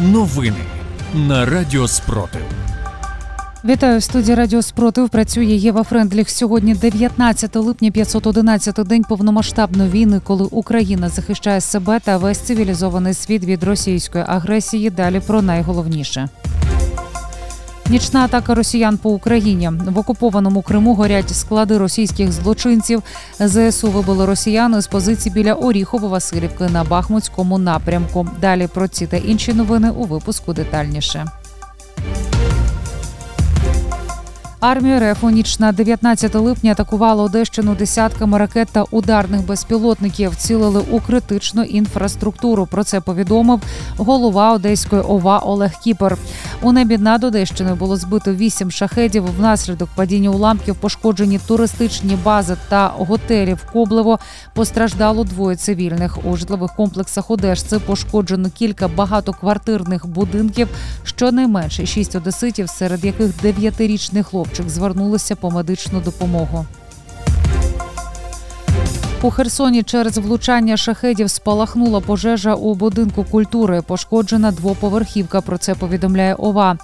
Новини 0.00 0.64
на 1.14 1.44
Радіо 1.46 1.88
Спротив. 1.88 2.40
Вітаю 3.64 3.98
в 3.98 4.02
студії 4.02 4.34
Радіо 4.34 4.62
Спротив. 4.62 5.08
Працює 5.08 5.44
Єва 5.44 5.82
Френдліх. 5.82 6.30
Сьогодні 6.30 6.74
19 6.74 7.56
липня, 7.56 7.90
511 7.90 8.74
день 8.74 9.02
повномасштабної 9.02 9.90
війни, 9.90 10.20
коли 10.24 10.48
Україна 10.50 11.08
захищає 11.08 11.60
себе 11.60 12.00
та 12.00 12.16
весь 12.16 12.38
цивілізований 12.38 13.14
світ 13.14 13.44
від 13.44 13.64
російської 13.64 14.24
агресії. 14.28 14.90
Далі 14.90 15.20
про 15.20 15.42
найголовніше. 15.42 16.28
Нічна 17.90 18.24
атака 18.24 18.54
росіян 18.54 18.98
по 18.98 19.10
Україні 19.10 19.70
в 19.86 19.98
окупованому 19.98 20.62
Криму 20.62 20.94
горять 20.94 21.36
склади 21.36 21.78
російських 21.78 22.32
злочинців. 22.32 23.02
ЗСУ 23.40 23.90
вибили 23.90 24.26
росіяни 24.26 24.80
з 24.80 24.86
позиції 24.86 25.34
біля 25.34 25.54
Оріхово-Василівки 25.54 26.72
на 26.72 26.84
Бахмутському 26.84 27.58
напрямку. 27.58 28.28
Далі 28.40 28.66
про 28.66 28.88
ці 28.88 29.06
та 29.06 29.16
інші 29.16 29.52
новини 29.52 29.90
у 29.90 30.04
випуску 30.04 30.52
детальніше. 30.52 31.26
Армія 34.66 35.12
РФ 35.12 35.24
у 35.24 35.30
ніч 35.30 35.58
на 35.58 35.72
19 35.72 36.34
липня 36.34 36.72
атакувала 36.72 37.22
Одещину 37.22 37.74
десятками 37.74 38.38
ракет 38.38 38.68
та 38.72 38.82
ударних 38.82 39.46
безпілотників. 39.46 40.36
Цілили 40.36 40.82
у 40.90 41.00
критичну 41.00 41.62
інфраструктуру. 41.62 42.66
Про 42.66 42.84
це 42.84 43.00
повідомив 43.00 43.62
голова 43.96 44.52
Одеської 44.52 45.02
ОВА 45.02 45.38
Олег 45.38 45.72
Кіпер. 45.84 46.18
У 46.62 46.72
небі 46.72 46.98
над 46.98 47.24
Одещиною 47.24 47.76
було 47.76 47.96
збито 47.96 48.34
вісім 48.34 48.70
шахедів. 48.70 49.24
Внаслідок 49.38 49.88
падіння 49.94 50.30
уламків 50.30 50.74
пошкоджені 50.74 51.40
туристичні 51.46 52.18
бази 52.24 52.56
та 52.68 52.88
готелі 52.98 53.54
в 53.54 53.72
Коблево. 53.72 54.18
Постраждало 54.54 55.24
двоє 55.24 55.56
цивільних. 55.56 56.24
У 56.24 56.36
житлових 56.36 56.74
комплексах 56.74 57.30
Одещці 57.30 57.78
пошкоджено 57.78 58.50
кілька 58.50 58.88
багатоквартирних 58.88 60.06
будинків. 60.06 60.68
Щонайменше 61.04 61.86
шість 61.86 62.16
одеситів, 62.16 62.68
серед 62.68 63.04
яких 63.04 63.40
дев'ятирічний 63.42 64.22
хлопчик 64.22 64.55
звернулися 64.64 65.36
по 65.36 65.50
медичну 65.50 66.00
допомогу. 66.00 66.66
У 69.22 69.30
Херсоні 69.30 69.82
через 69.82 70.18
влучання 70.18 70.76
шахедів 70.76 71.30
спалахнула 71.30 72.00
пожежа 72.00 72.54
у 72.54 72.74
будинку 72.74 73.24
культури. 73.24 73.82
Пошкоджена 73.82 74.52
двоповерхівка. 74.52 75.40
Про 75.40 75.58
це 75.58 75.74
повідомляє 75.74 76.34
ОВА. 76.34 76.76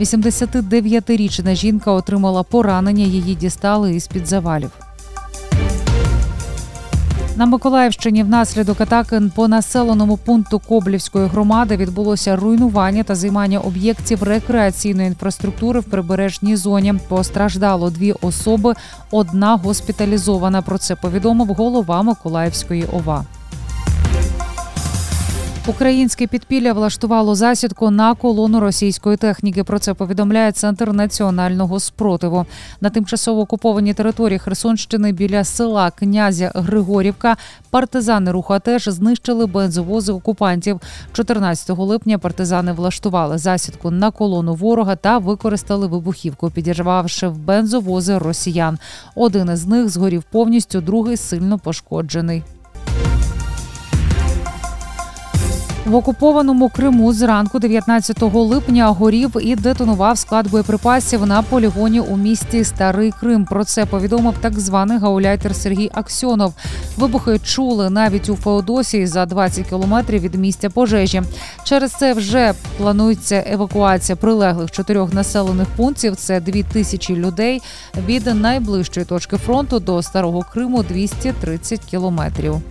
89-річна 0.00 1.54
жінка 1.54 1.92
отримала 1.92 2.42
поранення. 2.42 3.04
Її 3.04 3.34
дістали 3.34 3.94
із 3.94 4.06
під 4.06 4.26
завалів. 4.26 4.70
На 7.38 7.46
Миколаївщині 7.46 8.22
внаслідок 8.22 8.80
атаки 8.80 9.22
по 9.34 9.48
населеному 9.48 10.16
пункту 10.16 10.58
Коблівської 10.58 11.26
громади 11.26 11.76
відбулося 11.76 12.36
руйнування 12.36 13.02
та 13.02 13.14
займання 13.14 13.58
об'єктів 13.58 14.22
рекреаційної 14.22 15.08
інфраструктури 15.08 15.80
в 15.80 15.84
прибережній 15.84 16.56
зоні. 16.56 16.94
Постраждало 17.08 17.90
дві 17.90 18.12
особи, 18.12 18.74
одна 19.10 19.56
госпіталізована. 19.56 20.62
Про 20.62 20.78
це 20.78 20.96
повідомив 20.96 21.48
голова 21.48 22.02
Миколаївської 22.02 22.84
ОВА. 22.92 23.24
Українське 25.68 26.26
підпілля 26.26 26.72
влаштувало 26.72 27.34
засідку 27.34 27.90
на 27.90 28.14
колону 28.14 28.60
російської 28.60 29.16
техніки. 29.16 29.64
Про 29.64 29.78
це 29.78 29.94
повідомляє 29.94 30.52
центр 30.52 30.92
національного 30.92 31.80
спротиву. 31.80 32.46
На 32.80 32.90
тимчасово 32.90 33.40
окупованій 33.40 33.94
території 33.94 34.38
Херсонщини 34.38 35.12
біля 35.12 35.44
села 35.44 35.90
князя 35.90 36.52
Григорівка 36.54 37.36
партизани 37.70 38.30
руху 38.30 38.58
теж 38.58 38.84
знищили 38.84 39.46
бензовози 39.46 40.12
окупантів. 40.12 40.80
14 41.12 41.78
липня 41.78 42.18
партизани 42.18 42.72
влаштували 42.72 43.38
засідку 43.38 43.90
на 43.90 44.10
колону 44.10 44.54
ворога 44.54 44.96
та 44.96 45.18
використали 45.18 45.86
вибухівку, 45.86 46.50
підірвавши 46.50 47.28
в 47.28 47.38
бензовози 47.38 48.18
росіян. 48.18 48.78
Один 49.14 49.50
із 49.52 49.66
них 49.66 49.88
згорів 49.88 50.24
повністю, 50.30 50.80
другий 50.80 51.16
сильно 51.16 51.58
пошкоджений. 51.58 52.42
В 55.88 55.94
окупованому 55.94 56.68
Криму 56.68 57.12
зранку 57.12 57.58
19 57.58 58.22
липня 58.22 58.88
горів 58.88 59.36
і 59.40 59.56
детонував 59.56 60.18
склад 60.18 60.50
боєприпасів 60.50 61.26
на 61.26 61.42
полігоні 61.42 62.00
у 62.00 62.16
місті 62.16 62.64
Старий 62.64 63.12
Крим. 63.20 63.44
Про 63.44 63.64
це 63.64 63.86
повідомив 63.86 64.34
так 64.40 64.60
званий 64.60 64.98
гауляйтер 64.98 65.56
Сергій 65.56 65.90
Аксьонов. 65.94 66.54
Вибухи 66.96 67.38
чули 67.38 67.90
навіть 67.90 68.28
у 68.28 68.36
Феодосії 68.36 69.06
за 69.06 69.26
20 69.26 69.68
кілометрів 69.68 70.22
від 70.22 70.34
місця 70.34 70.70
пожежі. 70.70 71.22
Через 71.64 71.92
це 71.92 72.12
вже 72.12 72.54
планується 72.78 73.44
евакуація 73.46 74.16
прилеглих 74.16 74.70
чотирьох 74.70 75.12
населених 75.12 75.68
пунктів. 75.76 76.16
Це 76.16 76.40
дві 76.40 76.62
тисячі 76.62 77.16
людей 77.16 77.62
від 78.06 78.34
найближчої 78.34 79.06
точки 79.06 79.36
фронту 79.36 79.78
до 79.78 80.02
Старого 80.02 80.42
Криму 80.52 80.82
230 80.82 81.80
кілометрів. 81.80 82.62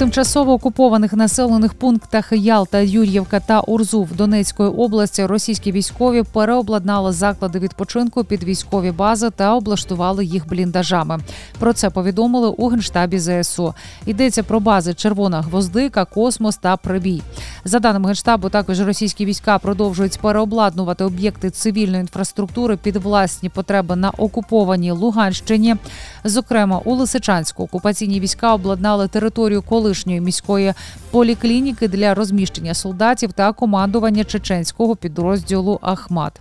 Тимчасово 0.00 0.52
окупованих 0.52 1.12
населених 1.12 1.74
пунктах 1.74 2.32
Ялта, 2.32 2.78
Юр'ївка 2.78 3.40
та 3.40 3.60
Урзув 3.60 4.12
Донецької 4.16 4.70
області 4.70 5.26
російські 5.26 5.72
військові 5.72 6.22
переобладнали 6.22 7.12
заклади 7.12 7.58
відпочинку 7.58 8.24
під 8.24 8.44
військові 8.44 8.90
бази 8.90 9.30
та 9.30 9.54
облаштували 9.54 10.24
їх 10.24 10.48
бліндажами. 10.48 11.18
Про 11.58 11.72
це 11.72 11.90
повідомили 11.90 12.48
у 12.48 12.68
генштабі 12.68 13.18
ЗСУ. 13.18 13.74
Йдеться 14.06 14.42
про 14.42 14.60
бази 14.60 14.94
Червона 14.94 15.40
Гвоздика, 15.40 16.04
Космос 16.04 16.56
та 16.56 16.76
Прибій. 16.76 17.22
За 17.64 17.78
даними 17.78 18.06
генштабу, 18.06 18.48
також 18.48 18.80
російські 18.80 19.24
війська 19.24 19.58
продовжують 19.58 20.18
переобладнувати 20.18 21.04
об'єкти 21.04 21.50
цивільної 21.50 22.00
інфраструктури 22.00 22.76
під 22.76 22.96
власні 22.96 23.48
потреби 23.48 23.96
на 23.96 24.10
окупованій 24.10 24.90
Луганщині. 24.90 25.76
Зокрема, 26.24 26.80
у 26.84 26.94
Лисичанську 26.94 27.62
окупаційні 27.62 28.20
війська 28.20 28.54
обладнали 28.54 29.08
територію 29.08 29.62
колишньої 29.90 30.20
міської 30.20 30.74
поліклініки 31.10 31.88
для 31.88 32.14
розміщення 32.14 32.74
солдатів 32.74 33.32
та 33.32 33.52
командування 33.52 34.24
чеченського 34.24 34.96
підрозділу 34.96 35.78
Ахмат. 35.82 36.40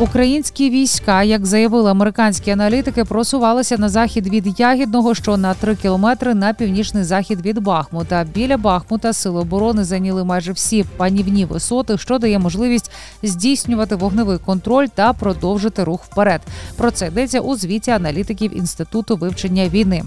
Українські 0.00 0.70
війська, 0.70 1.22
як 1.22 1.46
заявили 1.46 1.90
американські 1.90 2.50
аналітики, 2.50 3.04
просувалися 3.04 3.78
на 3.78 3.88
захід 3.88 4.28
від 4.28 4.60
Ягідного, 4.60 5.14
що 5.14 5.36
на 5.36 5.54
3 5.54 5.76
кілометри 5.76 6.34
на 6.34 6.52
північний 6.52 7.04
захід 7.04 7.40
від 7.40 7.58
Бахмута. 7.58 8.26
Біля 8.34 8.56
Бахмута 8.56 9.12
сили 9.12 9.40
оборони 9.40 9.84
зайняли 9.84 10.24
майже 10.24 10.52
всі 10.52 10.84
панівні 10.96 11.44
висоти, 11.44 11.98
що 11.98 12.18
дає 12.18 12.38
можливість 12.38 12.90
здійснювати 13.22 13.94
вогневий 13.94 14.38
контроль 14.38 14.86
та 14.86 15.12
продовжити 15.12 15.84
рух 15.84 16.04
вперед. 16.04 16.40
Про 16.76 16.90
це 16.90 17.06
йдеться 17.06 17.40
у 17.40 17.56
звіті 17.56 17.90
аналітиків 17.90 18.56
інституту 18.56 19.16
вивчення 19.16 19.68
війни. 19.68 20.02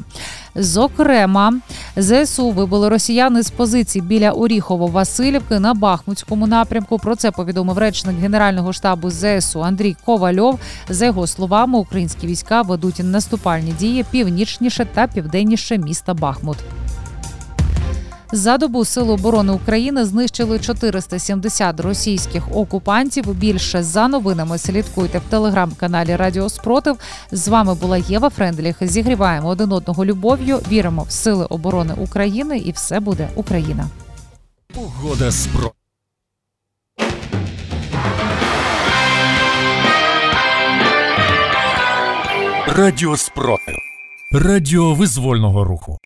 Зокрема, 0.55 1.53
ЗСУ 1.97 2.49
вибили 2.49 2.89
росіяни 2.89 3.43
з 3.43 3.49
позицій 3.49 4.01
біля 4.01 4.31
Оріхово-Василівки 4.31 5.59
на 5.59 5.73
Бахмутському 5.73 6.47
напрямку. 6.47 6.97
Про 6.99 7.15
це 7.15 7.31
повідомив 7.31 7.77
речник 7.77 8.15
Генерального 8.17 8.73
штабу 8.73 9.09
ЗСУ 9.09 9.63
Андрій 9.63 9.95
Ковальов. 10.05 10.59
За 10.89 11.05
його 11.05 11.27
словами, 11.27 11.77
українські 11.79 12.27
війська 12.27 12.61
ведуть 12.61 12.99
наступальні 13.03 13.71
дії 13.71 14.05
північніше 14.11 14.87
та 14.93 15.07
південніше 15.07 15.77
міста 15.77 16.13
Бахмут. 16.13 16.57
За 18.33 18.57
добу 18.57 18.85
Сили 18.85 19.13
оборони 19.13 19.53
України 19.53 20.05
знищили 20.05 20.59
470 20.59 21.79
російських 21.79 22.55
окупантів. 22.55 23.33
Більше 23.33 23.83
за 23.83 24.07
новинами 24.07 24.57
слідкуйте 24.57 25.19
в 25.19 25.21
телеграм-каналі 25.29 26.15
Радіо 26.15 26.49
Спротив. 26.49 26.97
З 27.31 27.47
вами 27.47 27.75
була 27.75 27.97
Єва 27.97 28.29
Френдліх. 28.29 28.75
Зігріваємо 28.81 29.47
один 29.47 29.71
одного 29.71 30.05
любов'ю. 30.05 30.59
Віримо 30.71 31.03
в 31.03 31.11
сили 31.11 31.45
оборони 31.45 31.93
України, 31.97 32.57
і 32.57 32.71
все 32.71 32.99
буде 32.99 33.29
Україна. 33.35 33.87
Угода 34.75 35.31
спро. 35.31 35.71
Радіо 42.67 43.17
Спротив. 43.17 43.75
Радіо 44.31 44.93
визвольного 44.93 45.63
руху. 45.63 45.99